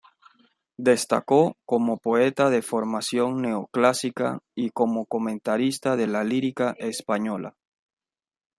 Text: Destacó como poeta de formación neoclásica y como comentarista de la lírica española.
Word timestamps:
Destacó 0.79 1.57
como 1.63 1.97
poeta 1.99 2.49
de 2.49 2.63
formación 2.63 3.43
neoclásica 3.43 4.39
y 4.55 4.71
como 4.71 5.05
comentarista 5.05 5.95
de 5.95 6.07
la 6.07 6.23
lírica 6.23 6.71
española. 6.79 7.53